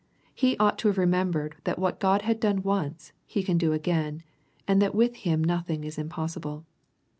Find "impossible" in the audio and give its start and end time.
5.99-6.65